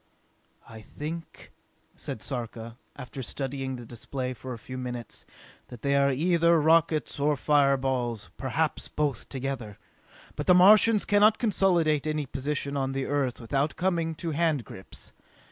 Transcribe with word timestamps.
"I 0.67 0.81
think," 0.81 1.51
said 1.95 2.23
Sarka, 2.23 2.75
after 2.95 3.21
studying 3.21 3.75
the 3.75 3.85
display 3.85 4.33
for 4.33 4.51
a 4.51 4.57
few 4.57 4.75
minutes, 4.75 5.25
"that 5.67 5.83
they 5.83 5.95
are 5.95 6.11
either 6.11 6.59
rockets 6.59 7.19
or 7.19 7.37
fireballs, 7.37 8.31
perhaps 8.35 8.87
both 8.87 9.29
together! 9.29 9.77
But 10.35 10.47
the 10.47 10.55
Martians 10.55 11.05
cannot 11.05 11.37
consolidate 11.37 12.07
any 12.07 12.25
position 12.25 12.75
on 12.75 12.93
the 12.93 13.05
Earth 13.05 13.39
without 13.39 13.75
coming 13.75 14.15
to 14.15 14.31
handgrips. 14.31 15.11